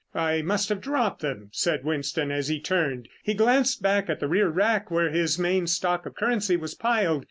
[0.15, 3.07] "I must have dropped them," said Winston as he turned.
[3.21, 7.19] He glanced back at the rear rack where his main stock of currency was piled.